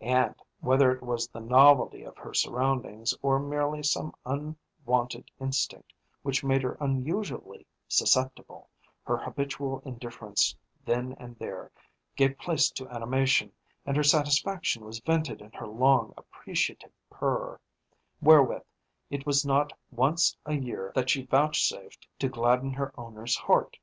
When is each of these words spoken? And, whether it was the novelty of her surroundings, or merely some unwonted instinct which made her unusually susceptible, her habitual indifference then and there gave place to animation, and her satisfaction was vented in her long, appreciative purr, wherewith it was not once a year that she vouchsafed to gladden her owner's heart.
And, 0.00 0.34
whether 0.60 0.92
it 0.96 1.02
was 1.02 1.28
the 1.28 1.40
novelty 1.42 2.02
of 2.02 2.16
her 2.16 2.32
surroundings, 2.32 3.14
or 3.20 3.38
merely 3.38 3.82
some 3.82 4.14
unwonted 4.24 5.30
instinct 5.38 5.92
which 6.22 6.42
made 6.42 6.62
her 6.62 6.78
unusually 6.80 7.66
susceptible, 7.86 8.70
her 9.04 9.18
habitual 9.18 9.80
indifference 9.84 10.56
then 10.86 11.12
and 11.20 11.38
there 11.38 11.70
gave 12.16 12.38
place 12.38 12.70
to 12.70 12.88
animation, 12.88 13.52
and 13.84 13.94
her 13.94 14.02
satisfaction 14.02 14.86
was 14.86 15.00
vented 15.00 15.42
in 15.42 15.52
her 15.52 15.66
long, 15.66 16.14
appreciative 16.16 16.94
purr, 17.10 17.60
wherewith 18.22 18.62
it 19.10 19.26
was 19.26 19.44
not 19.44 19.74
once 19.90 20.34
a 20.46 20.54
year 20.54 20.92
that 20.94 21.10
she 21.10 21.26
vouchsafed 21.26 22.08
to 22.18 22.30
gladden 22.30 22.72
her 22.72 22.98
owner's 22.98 23.36
heart. 23.36 23.76